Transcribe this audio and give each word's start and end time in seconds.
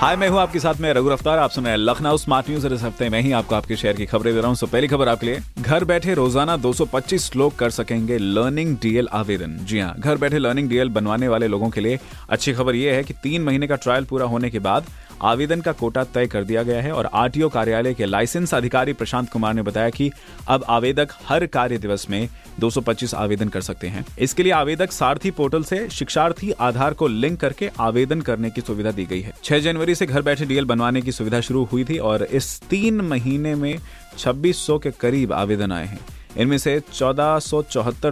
हाय, 0.00 0.16
मैं 0.16 0.28
हूँ 0.28 0.38
आपके 0.38 0.60
साथ 0.60 0.80
में 0.80 0.92
रघु 0.94 1.08
रफ्तार। 1.10 1.38
आप 1.38 1.50
सुन 1.50 1.64
रहे 1.64 1.72
हैं 1.72 1.78
लखनऊ 1.78 2.16
स्मार्ट 2.16 2.48
न्यूज़। 2.50 2.66
इस 2.66 2.82
हफ़्ते 2.82 3.08
में 3.08 3.20
ही 3.20 3.30
आपको 3.32 3.54
आपके 3.54 3.76
शहर 3.76 3.92
की 3.92 4.06
खबरें 4.06 4.32
दे 4.34 4.40
रहा 4.40 4.48
हूँ। 4.48 4.56
सो 4.56 4.66
पहली 4.66 4.88
खबर 4.88 5.08
आपके 5.08 5.26
लिए। 5.26 5.40
घर 5.60 5.84
बैठे 5.84 6.14
रोज़ाना 6.14 6.56
225 6.56 7.30
लोग 7.36 7.56
कर 7.58 7.70
सकेंगे 7.70 8.18
लर्निंग 8.18 8.76
डीएल 8.82 9.08
आवेदन। 9.12 9.56
जी 9.62 9.78
हाँ, 9.78 9.94
घर 9.98 10.16
बैठे 10.16 10.38
लर्निंग 10.38 10.68
डीएल 10.68 10.88
बनवाने 10.88 11.28
वाले 11.28 11.48
लोगों 11.48 11.70
के 11.70 11.80
लिए 11.80 11.98
अच्छी 12.28 12.52
खबर 12.52 12.74
यह 12.74 12.94
है 12.94 13.04
कि 13.04 13.14
तीन 13.22 13.42
महीने 13.42 13.66
का 13.66 13.76
ट्रायल 13.76 14.04
पूरा 14.04 14.26
होने 14.26 14.50
के 14.50 14.58
बाद 14.58 14.86
आवेदन 15.22 15.60
का 15.60 15.72
कोटा 15.72 16.04
तय 16.04 16.26
कर 16.26 16.44
दिया 16.44 16.62
गया 16.62 16.82
है 16.82 16.92
और 16.92 17.08
आरटीओ 17.14 17.48
कार्यालय 17.48 17.94
के 17.94 18.06
लाइसेंस 18.06 18.54
अधिकारी 18.54 18.92
प्रशांत 18.92 19.30
कुमार 19.30 19.54
ने 19.54 19.62
बताया 19.62 19.90
कि 19.90 20.10
अब 20.48 20.64
आवेदक 20.68 21.12
हर 21.28 21.46
कार्य 21.46 21.78
दिवस 21.78 22.06
में 22.10 22.28
225 22.60 23.14
आवेदन 23.14 23.48
कर 23.48 23.60
सकते 23.60 23.88
हैं। 23.88 24.04
इसके 24.18 24.42
लिए 24.42 24.52
आवेदक 24.52 24.92
सारथी 24.92 25.30
पोर्टल 25.30 25.62
से 25.62 25.88
शिक्षार्थी 25.90 26.50
आधार 26.50 26.94
को 26.94 27.06
लिंक 27.06 27.40
करके 27.40 27.70
आवेदन 27.80 28.20
करने 28.20 28.50
की 28.50 28.60
सुविधा 28.60 28.90
दी 28.90 29.04
गई 29.04 29.20
है। 29.20 29.32
6 29.44 29.58
जनवरी 29.58 29.94
से 29.94 30.06
घर 30.06 30.22
बैठे 30.22 30.44
डीएल 30.44 30.64
बनवाने 30.64 31.02
की 31.02 31.12
सुविधा 31.12 31.40
शुरू 31.40 31.64
हुई 31.64 31.84
थी 31.84 31.98
और 31.98 32.22
इस 32.22 32.60
तीन 32.60 33.00
महीने 33.00 33.54
में 33.54 33.78
2600 34.18 34.78
के 34.78 34.90
करीब 34.90 35.32
आवेदन 35.32 35.72
आए 35.72 35.86
हैं। 35.86 35.98
इनमें 36.36 36.56
से 36.58 36.80
चौदह 36.92 37.38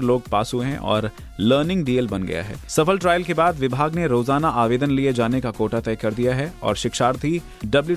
लोग 0.01 0.29
पास 0.29 0.51
हुए 0.55 0.67
हैं 0.67 0.79
और 0.79 1.11
लर्निंग 1.41 1.85
डीएल 1.85 2.09
बन 2.09 2.23
गया 2.23 2.43
है। 2.43 2.57
सफल 2.69 2.99
ट्रायल 2.99 3.25
के 3.25 3.35
बाद 3.35 3.59
विभाग 3.59 3.95
ने 3.95 4.07
रोज़ाना 4.07 4.49
आवेदन 4.49 4.91
लिए 4.91 5.13
जाने 5.13 5.41
का 5.41 5.51
कोटा 5.51 5.81
तय 5.81 5.97
कर 5.97 6.15
दिया 6.15 6.35
है 6.35 6.53
और 6.63 6.77
शिक्षार्थी 6.77 7.41
डब्ल्यू 7.65 7.97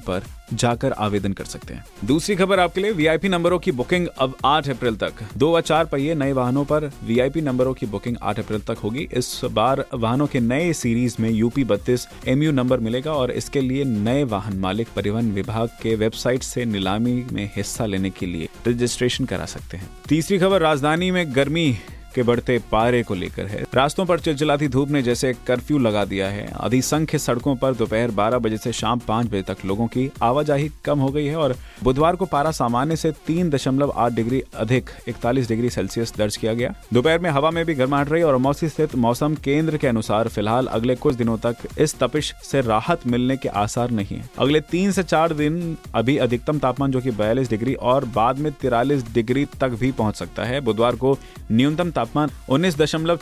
पर 0.00 0.22
जाकर 0.52 0.92
आवेदन 0.92 1.32
कर 1.32 1.44
सकते 1.44 1.74
हैं। 1.74 1.84
दूसरी 2.04 2.36
खबर 2.36 2.60
आपके 2.60 2.80
लिए 2.80 2.90
वीआईपी 2.90 3.28
नंबरों 3.28 3.58
की 3.58 3.72
बुकिंग 3.72 4.06
अब 4.18 4.36
8 4.44 4.68
अप्रैल 4.68 4.96
तक। 4.96 5.12
दो 5.36 5.56
व 5.56 5.60
चार 5.60 5.84
पहिए 5.84 6.14
नए 6.14 6.32
वाहनों 6.32 6.64
पर 6.64 6.90
वीआईपी 7.04 7.40
नंबरों 7.40 7.74
की 7.74 7.86
बुकिंग 7.86 8.16
8 8.22 8.38
अप्रैल 8.38 8.60
तक 8.60 8.78
होगी। 8.84 9.08
इस 9.12 9.40
बार 9.44 9.84
वाहनों 9.94 10.26
के 10.26 10.40
नए 10.40 10.72
सीरीज़ 10.72 11.16
में 11.20 11.30
यूपी 11.30 11.64
बत्तीस 11.64 12.08
एमयू 12.28 12.52
नंबर 12.52 12.80
मिलेगा 12.80 13.12
और 13.12 13.30
इसके 13.30 13.60
लिए 13.60 13.84
नए 13.84 14.24
वाहन 14.24 14.56
मालिक 14.56 14.88
परिवहन 14.96 15.30
विभाग 15.32 15.68
के 15.82 15.94
वेबसाइट 15.94 16.42
से 16.42 16.64
नीलामी 16.64 17.26
में 17.32 17.50
हिस्सा 17.56 17.86
लेने 17.86 18.10
के 18.10 18.26
लिए 18.26 18.48
रजिस्ट्रेशन 18.68 19.24
करा 19.24 19.46
सकते 19.46 19.76
हैं। 19.76 19.88
तीसरी 20.08 20.38
खबर, 20.38 20.60
राजधानी 20.60 21.10
में 21.10 21.34
गर्मी 21.36 21.78
के 22.14 22.22
बढ़ते 22.22 22.58
पारे 22.72 23.02
को 23.02 23.14
लेकर 23.14 23.46
है। 23.46 23.64
रास्तों 23.74 24.04
पर 24.06 24.20
चिलचिलाती 24.20 24.68
धूप 24.68 24.90
ने 24.90 25.02
जैसे 25.02 25.32
कर्फ्यू 25.46 25.78
लगा 25.78 26.04
दिया 26.04 26.28
है। 26.28 26.46
अधिसंख्य 26.60 27.18
सड़कों 27.18 27.56
पर 27.56 27.74
दोपहर 27.74 28.10
12 28.10 28.38
बजे 28.38 28.56
से 28.56 28.72
शाम 28.72 28.98
5 28.98 29.26
बजे 29.26 29.42
तक 29.42 29.64
लोगों 29.66 29.86
की 29.86 30.10
आवाजाही 30.22 30.70
कम 30.84 30.98
हो 30.98 31.08
गई 31.08 31.26
है 31.26 31.36
और 31.36 31.56
बुधवार 31.84 32.16
को 32.16 32.24
पारा 32.24 32.50
सामान्य 32.50 32.96
से 32.96 33.10
तीन 33.26 33.48
दशमलव 33.50 33.90
आठ 33.96 34.12
डिग्री 34.12 34.42
अधिक 34.54 34.90
इकतालीस 35.08 35.48
डिग्री 35.48 35.70
सेल्सियस 35.70 36.12
दर्ज 36.18 36.36
किया 36.36 36.52
गया। 36.54 36.72
दोपहर 36.92 37.18
में 37.18 37.28
हवा 37.30 37.50
में 37.50 37.64
भी 37.64 37.74
गर्माहट 37.74 38.10
रही 38.10 38.22
और 38.22 38.36
मौसी 38.36 38.68
स्थित 38.68 38.94
मौसम 38.96 39.34
केंद्र 39.34 39.76
के 39.76 39.86
अनुसार 39.86 40.28
फ़िलहाल 40.28 40.66
अगले 40.66 40.94
कुछ 40.94 41.14
दिनों 41.14 41.36
तक 41.38 41.56
इस 41.78 41.94
तपिश 41.98 42.32
से 42.42 42.60
राहत 42.60 43.06
मिलने 43.06 43.36
के 43.36 43.48
आसार 43.48 43.90
नहीं 43.90 44.16
है। 44.16 44.28
अगले 44.38 44.60
तीन 44.60 44.92
से 44.92 45.02
चार 45.02 45.32
दिन 45.32 45.76
अभी 45.94 46.16
अधिकतम 46.18 46.58
तापमान 46.58 46.90
जो 46.90 47.00
की 47.00 47.10
बयालीस 47.10 47.50
डिग्री 47.50 47.74
और 47.74 48.04
बाद 48.14 48.38
में 48.38 48.50
तिरालीस 48.52 49.04
डिग्री 49.14 49.44
तक 49.60 49.76
भी 49.80 49.92
पहुँच 49.92 50.16
सकता 50.16 50.44
है। 50.44 50.60
बुधवार 50.60 50.96
को 50.96 51.16
न्यूनतम 51.52 51.90
तापमान 51.90 52.30
उन्नीस 52.48 52.80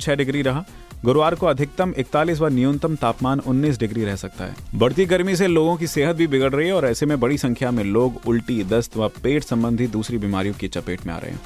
डिग्री 0.08 0.42
रहा। 0.42 0.64
गुरुवार 1.04 1.34
को 1.34 1.46
अधिकतम 1.46 1.92
41 1.98 2.40
व 2.40 2.48
न्यूनतम 2.48 2.96
तापमान 2.96 3.40
19 3.40 3.78
डिग्री 3.78 4.04
रह 4.04 4.16
सकता 4.16 4.44
है। 4.44 4.54
बढ़ती 4.74 5.04
गर्मी 5.04 5.36
से 5.36 5.46
लोगों 5.46 5.76
की 5.76 5.86
सेहत 5.86 6.16
भी 6.16 6.26
बिगड़ 6.26 6.52
रही 6.52 6.68
है 6.68 6.74
और 6.74 6.86
ऐसे 6.86 7.06
में 7.06 7.20
बड़ी 7.20 7.38
संख्या 7.38 7.70
में 7.70 7.84
लोग 7.84 8.20
उल्टी, 8.26 8.64
दस्त 8.64 8.96
व 8.96 9.08
पेट 9.08 9.42
संबंधी 9.42 9.86
दूसरी 9.86 10.18
बीमारियों 10.18 10.54
की 10.54 10.68
चपेट 10.68 11.06
में 11.06 11.14
आ 11.14 11.18
रहे 11.18 11.30
हैं। 11.30 11.40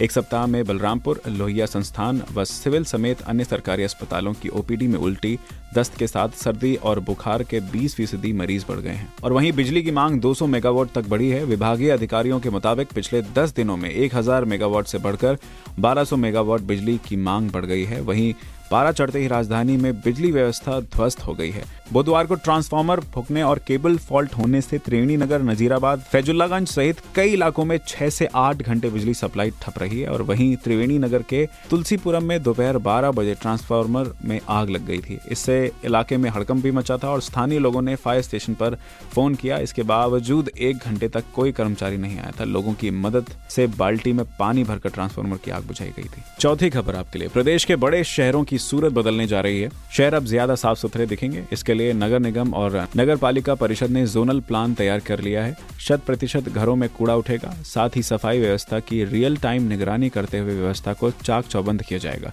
एक 0.00 0.12
सप्ताह 0.12 0.46
में 0.46 0.64
बलरामपुर, 0.64 1.20
लोहिया 1.28 1.66
संस्थान 1.66 2.22
व 2.32 2.44
सिविल 2.44 2.84
समेत 2.84 3.20
अन्य 3.20 3.44
सरकारी 3.44 3.82
अस्पतालों 3.82 4.32
की 4.32 4.48
ओपीडी 4.48 4.86
में 4.86 4.98
उल्टी, 4.98 5.38
दस्त 5.74 5.98
के 5.98 6.06
साथ 6.06 6.28
सर्दी 6.28 6.76
और 6.76 7.00
बुखार 7.00 7.42
के 7.42 7.60
20 7.60 7.94
फ़ीसदी 7.94 8.32
मरीज़ 8.32 8.64
बढ़ 8.68 8.76
गए 8.76 8.90
हैं। 8.90 9.12
और 9.24 9.32
वहीं 9.32 9.52
बिजली 9.52 9.82
की 9.82 9.90
मांग 9.90 10.20
200 10.20 10.46
मेगावाट 10.46 10.88
तक 10.94 11.08
बढ़ी 11.08 11.28
है। 11.28 11.44
विभागीय 11.44 11.90
अधिकारियों 11.90 12.40
के 12.40 12.50
मुताबिक 12.50 12.88
पिछले 12.94 13.22
10 13.22 13.54
दिनों 13.54 13.76
में 13.76 13.90
1000 13.90 14.44
मेगावाट 14.44 14.86
से 14.86 14.98
बढ़कर 14.98 15.38
1200 15.78 16.16
मेगावाट 16.16 16.60
बिजली 16.60 17.00
की 17.08 17.16
मांग 17.16 17.50
बढ़ 17.50 17.64
गई 17.64 17.84
है। 17.84 18.00
वहीं 18.00 18.34
पारा 18.70 18.92
चढ़ते 18.92 19.18
ही 19.18 19.26
राजधानी 19.28 19.76
में 19.76 19.92
बिजली 19.94 20.30
व्यवस्था 20.32 20.80
ध्वस्त 20.80 21.20
हो 21.20 21.34
गई 21.34 21.50
है। 21.50 21.64
बुधवार 21.92 22.26
को 22.26 22.34
ट्रांसफार्मर 22.34 23.00
फूकने 23.14 23.42
और 23.42 23.58
केबल 23.58 23.96
फॉल्ट 23.98 24.34
होने 24.34 24.60
से 24.60 24.78
त्रिवेणी 24.78 25.16
नगर 25.16 25.42
नजीराबाद, 25.42 26.00
फैजुल्लागंज 26.02 26.68
सहित 26.68 27.00
कई 27.14 27.32
इलाकों 27.32 27.64
में 27.64 27.76
छह 27.88 28.08
से 28.08 28.28
आठ 28.34 28.62
घंटे 28.62 28.90
बिजली 28.90 29.14
सप्लाई 29.14 29.50
ठप 29.62 29.78
रही 29.78 30.00
है 30.00 30.08
और 30.08 30.22
वहीं 30.22 30.54
त्रिवेणी 30.56 30.98
नगर 30.98 31.22
के 31.22 31.44
तुलसीपुरम 31.70 32.24
में 32.24 32.42
दोपहर 32.42 32.78
बारह 32.78 33.10
बजे 33.10 33.34
ट्रांसफार्मर 33.34 34.12
में 34.24 34.40
आग 34.48 34.70
लग 34.70 34.86
गई 34.86 34.98
थी। 34.98 35.18
इससे 35.30 35.58
इलाके 35.84 36.16
में 36.16 36.28
हड़कंप 36.30 36.62
भी 36.62 36.70
मचा 36.70 36.96
था 36.96 37.10
और 37.10 37.20
स्थानीय 37.20 37.58
लोगों 37.58 37.82
ने 37.82 37.94
फायर 37.96 38.22
स्टेशन 38.22 38.54
पर 38.54 38.78
फ़ोन 39.12 39.34
किया। 39.34 39.58
इसके 39.58 39.82
बावजूद 39.84 40.50
एक 40.58 40.84
घंटे 40.86 41.08
तक 41.08 41.24
कोई 41.34 41.52
कर्मचारी 41.52 41.96
नहीं 41.96 42.18
आया 42.18 42.32
था। 42.40 42.44
लोगों 42.44 42.72
की 42.72 42.90
मदद 42.90 43.30
से 43.50 43.66
बाल्टी 43.78 44.12
में 44.12 44.24
पानी 44.38 44.64
भरकर 44.64 44.90
ट्रांसफार्मर 44.90 45.36
की 45.36 45.50
आग 45.50 45.66
बुझाई 45.66 45.92
गई 45.96 46.04
थी। 46.04 46.22
चौथी 46.40 46.70
खबर 46.70 46.96
आपके 46.96 47.18
लिए। 47.18 47.28
प्रदेश 47.28 47.64
के 47.64 47.76
बड़े 47.76 48.04
शहरों 48.04 48.44
की 48.44 48.57
सूरत 48.58 48.92
बदलने 48.92 49.26
जा 49.26 49.40
रही 49.40 49.60
है। 49.60 49.70
शहर 49.96 50.14
अब 50.14 50.24
ज़्यादा 50.24 50.54
साफ़ 50.54 50.78
सुथरे 50.78 51.06
दिखेंगे। 51.06 51.44
इसके 51.52 51.74
लिए 51.74 51.92
नगर 51.94 52.20
निगम 52.20 52.52
और 52.54 52.76
नगर 52.96 53.16
पालिका 53.16 53.54
परिषद 53.54 53.90
ने 53.90 54.06
जोनल 54.06 54.40
प्लान 54.40 54.74
तैयार 54.74 55.00
कर 55.00 55.20
लिया 55.20 55.44
है। 55.44 55.56
शत 55.80 56.02
प्रतिशत 56.06 56.48
घरों 56.48 56.76
में 56.76 56.88
कूड़ा 56.88 57.14
उठेगा, 57.14 57.54
साथ 57.64 57.96
ही 57.96 58.02
सफ़ाई 58.02 58.40
व्यवस्था 58.40 58.80
की 58.80 59.02
रियल 59.04 59.36
टाइम 59.36 59.68
निगरानी 59.68 60.08
करते 60.08 60.38
हुए 60.38 60.54
व्यवस्था 60.54 60.92
को 60.92 61.10
चाक 61.12 61.46
चौबंद 61.46 61.82
किया 61.82 61.98
जाएगा। 61.98 62.32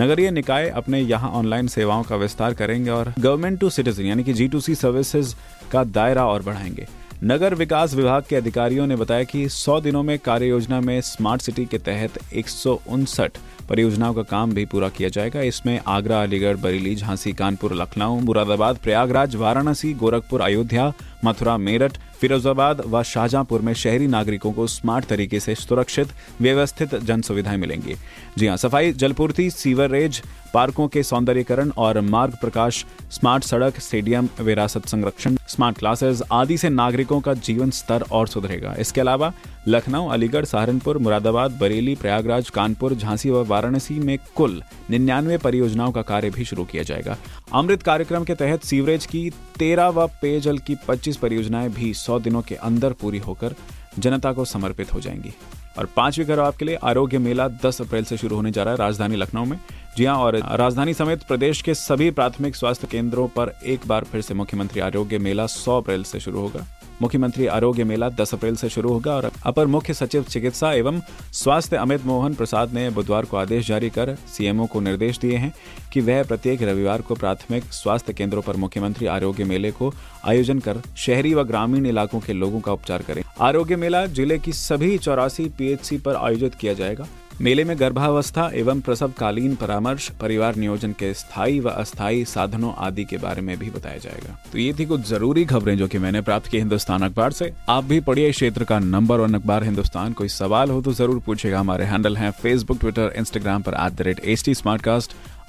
नगरीय 0.00 0.30
निकाय 0.30 0.68
अपने 0.70 1.00
यहाँ 1.00 1.30
ऑनलाइन 1.30 1.66
सेवाओं 1.68 2.02
का 2.02 2.16
विस्तार 2.16 2.54
करेंगे 2.54 2.90
और 2.90 3.12
गवर्नमेंट 3.18 3.58
टू 3.60 3.70
सिटीजन, 3.70 4.02
यानी 4.02 4.24
कि 4.24 4.32
जी 4.32 4.48
टू 4.48 4.60
सी 4.60 4.74
सर्विसेज़ 4.74 5.34
का 5.72 5.84
दायरा 5.84 6.26
और 6.26 6.42
बढ़ाएँगे। 6.42 6.86
नगर 7.22 7.54
विकास 7.54 7.94
विभाग 7.94 8.24
के 8.28 8.36
अधिकारियों 8.36 8.86
ने 8.86 8.96
बताया 8.96 9.24
कि 9.24 9.46
100 9.48 9.80
दिनों 9.82 10.02
में 10.02 10.18
कार्य 10.18 10.46
योजना 10.46 10.80
में 10.80 11.00
स्मार्ट 11.00 11.42
सिटी 11.42 11.64
के 11.64 11.78
तहत 11.78 12.18
एक 12.34 12.48
सौ 12.48 12.78
उनसठ 12.88 13.38
परियोजनाओं 13.68 14.14
का 14.14 14.22
काम 14.22 14.52
भी 14.52 14.64
पूरा 14.64 14.88
किया 14.88 15.08
जाएगा। 15.08 15.40
इसमें 15.40 15.80
आगरा, 15.86 16.22
अलीगढ़, 16.22 16.56
बरेली, 16.56 16.94
झांसी, 16.94 17.32
कानपुर, 17.32 17.74
लखनऊ, 17.74 18.18
मुरादाबाद, 18.20 18.76
प्रयागराज, 18.76 19.36
वाराणसी, 19.36 19.92
गोरखपुर, 19.94 20.40
अयोध्या, 20.40 20.92
मथुरा, 21.24 21.56
मेरठ 21.56 21.98
फिरोजाबाद 22.24 22.80
व 22.86 23.02
शाहजहांपुर 23.02 23.60
में 23.60 23.72
शहरी 23.74 24.06
नागरिकों 24.06 24.52
को 24.52 24.66
स्मार्ट 24.66 25.04
तरीके 25.04 25.40
से 25.40 25.54
सुरक्षित, 25.54 26.08
व्यवस्थित 26.40 26.94
जन 26.94 27.20
सुविधाएँ 27.20 27.56
मिलेंगी। 27.56 27.94
जी 28.38 28.46
हाँ 28.46 28.56
सफ़ाई, 28.56 28.92
जलपूर्ति, 28.92 29.50
सीवरेज, 29.50 30.22
पार्कों 30.54 30.88
के 30.88 31.02
सौंदर्यकरण 31.02 31.70
और 31.76 32.00
मार्ग 32.00 32.36
प्रकाश, 32.40 32.84
स्मार्ट 33.12 33.44
सड़क, 33.44 33.80
स्टेडियम, 33.80 34.28
विरासत 34.40 34.86
संरक्षण, 34.86 35.36
स्मार्ट 35.48 35.78
क्लासेस 35.78 36.22
आदि 36.32 36.58
से 36.58 36.68
नागरिकों 36.68 37.20
का 37.20 37.34
जीवन 37.34 37.70
स्तर 37.70 38.04
और 38.12 38.28
सुधरेगा। 38.28 38.74
इसके 38.78 39.00
अलावा 39.00 39.32
लखनऊ, 39.68 40.08
अलीगढ़, 40.08 40.44
सहारनपुर, 40.44 40.98
मुरादाबाद, 40.98 41.50
बरेली, 41.50 41.94
प्रयागराज, 41.94 42.50
कानपुर, 42.50 42.94
झांसी 42.94 43.30
व 43.30 43.44
वाराणसी 43.44 43.94
में 43.94 44.18
कुल 44.34 44.62
निन्यानवे 44.90 45.38
परियोजनाओं 45.38 45.92
का 45.92 46.02
कार्य 46.02 46.30
भी 46.30 46.44
शुरू 46.44 46.64
किया 46.64 46.82
जाएगा। 46.82 47.16
अमृत 47.52 47.82
कार्यक्रम 47.82 48.24
के 48.24 48.34
तहत 48.34 48.64
सीवरेज 48.64 49.06
की 49.06 49.30
तेरह 49.58 49.88
व 49.88 50.06
पेयजल 50.06 50.58
की 50.58 50.76
पच्चीस 50.88 51.16
परियोजनाएँ 51.16 51.68
भी 51.68 51.94
सौ 51.94 52.18
दिनों 52.18 52.42
के 52.42 52.54
अंदर 52.54 52.92
पूरी 52.92 53.18
होकर 53.18 53.54
जनता 53.98 54.32
को 54.32 54.44
समर्पित 54.44 54.94
हो 54.94 55.00
जाएँगी। 55.00 55.34
और 55.78 55.88
पांचवी 55.96 56.24
खबर 56.24 56.38
आपके 56.38 56.64
लिए 56.64 56.74
आरोग्य 56.74 57.18
मेला 57.18 57.48
10 57.48 57.80
अप्रैल 57.80 58.04
से 58.04 58.16
शुरू 58.16 58.36
होने 58.36 58.50
जा 58.50 58.62
रहा 58.62 58.72
है 58.72 58.78
राजधानी 58.78 59.16
लखनऊ 59.16 59.44
में। 59.44 59.60
जी 59.96 60.04
हाँ 60.04 60.16
और 60.16 60.36
राजधानी 60.36 60.94
समेत 60.94 61.22
प्रदेश 61.22 61.62
के 61.62 61.74
सभी 61.74 62.10
प्राथमिक 62.10 62.56
स्वास्थ्य 62.56 62.86
केंद्रों 62.86 63.28
पर 63.28 63.58
एक 63.66 63.80
बार 63.86 64.04
फिर 64.04 64.20
से 64.20 64.34
मुख्यमंत्री 64.34 64.80
आरोग्य 64.80 65.18
मेला 65.18 65.46
100 65.46 65.78
अप्रैल 65.78 66.02
से 66.02 66.20
शुरू 66.20 66.40
होगा। 66.40 66.66
मुख्यमंत्री 67.04 67.46
आरोग्य 67.46 67.84
मेला 67.84 68.08
10 68.10 68.32
अप्रैल 68.34 68.54
से 68.56 68.68
शुरू 68.68 68.88
होगा 68.88 69.14
और 69.14 69.30
अपर 69.46 69.66
मुख्य 69.66 69.94
सचिव 69.94 70.22
चिकित्सा 70.24 70.72
एवं 70.72 71.00
स्वास्थ्य 71.32 71.76
अमित 71.76 72.04
मोहन 72.06 72.34
प्रसाद 72.34 72.72
ने 72.74 72.88
बुधवार 72.90 73.24
को 73.24 73.36
आदेश 73.36 73.66
जारी 73.66 73.90
कर 73.90 74.14
सीएमओ 74.28 74.66
को 74.66 74.80
निर्देश 74.80 75.18
दिए 75.18 75.36
हैं 75.36 75.52
कि 75.92 76.00
वह 76.00 76.22
प्रत्येक 76.22 76.62
रविवार 76.62 77.02
को 77.02 77.14
प्राथमिक 77.14 77.64
स्वास्थ्य 77.72 78.12
केंद्रों 78.12 78.42
पर 78.42 78.56
मुख्यमंत्री 78.56 79.06
आरोग्य 79.06 79.44
मेले 79.44 79.70
को 79.70 79.92
आयोजन 80.24 80.58
कर 80.58 80.80
शहरी 80.96 81.34
व 81.34 81.44
ग्रामीण 81.44 81.86
इलाकों 81.86 82.20
के 82.20 82.32
लोगों 82.32 82.60
का 82.60 82.72
उपचार 82.72 83.02
करें। 83.02 83.22
आरोग्य 83.40 83.76
मेला 83.76 84.04
ज़िले 84.06 84.38
की 84.38 84.52
सभी 84.52 84.96
चौरासी 84.98 85.48
पीएचसी 85.58 85.98
पर 85.98 86.16
आयोजित 86.16 86.54
किया 86.54 86.72
जाएगा। 86.72 87.06
मेले 87.40 87.64
में 87.64 87.80
गर्भावस्था 87.80 88.50
एवं 88.54 88.80
प्रसवकालीन 88.80 89.54
परामर्श, 89.54 90.12
परिवार 90.20 90.56
नियोजन 90.56 90.92
के 90.92 91.14
स्थायी 91.14 91.60
व 91.60 91.70
अस्थायी 91.70 92.24
साधनों 92.24 92.72
आदि 92.78 93.04
के 93.04 93.16
बारे 93.16 93.42
में 93.42 93.58
भी 93.58 93.70
बताया 93.70 93.98
जाएगा। 93.98 94.38
तो 94.52 94.58
ये 94.58 94.74
थी 94.78 94.86
कुछ 94.86 95.08
ज़रूरी 95.08 95.44
खबरें 95.44 95.78
जो 95.78 95.88
कि 95.88 95.98
मैंने 95.98 96.20
प्राप्त 96.20 96.46
की 96.46 96.58
हिंदुस्तान 96.58 97.02
अखबार 97.02 97.32
से। 97.32 97.52
आप 97.68 97.84
भी 97.84 98.00
पढ़िए 98.00 98.30
क्षेत्र 98.30 98.64
का 98.64 98.78
नंबर 98.78 99.20
वन 99.20 99.34
अखबार 99.34 99.64
हिंदुस्तान। 99.64 100.12
कोई 100.12 100.28
सवाल 100.28 100.70
हो 100.70 100.82
तो 100.82 100.92
ज़रूर 100.92 101.22
पूछेगा। 101.26 101.60
हमारे 101.60 101.84
हैंडल 101.84 102.16
है 102.16 102.32
फेसबुक 102.32 102.80
ट्विटर 102.80 103.12
इंस्टाग्राम 103.16 103.62
पर 103.62 103.74
at 103.86 103.92
the 103.92 104.02
rate 104.02 104.20
H 104.20 104.44
T 104.44 104.54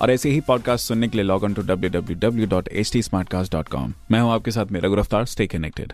और 0.02 0.12
ऐसे 0.12 0.30
ही 0.30 0.42
पॉडकास्ट 0.42 0.88
सुनने 0.88 1.08
के 1.08 1.18
लिए 1.18 1.26
लॉग 1.26 1.44
ऑन 1.44 1.54
टू 1.54 1.64
www.htsmartcast.com 1.64 3.92
मैं 4.12 4.20
हूँ 4.20 4.32
आपके 4.32 4.52
साथ 4.52 4.66
मेरा 4.72 4.90
गिरफ़्तार। 4.90 5.26
Stay 5.26 5.48
connected 5.48 5.94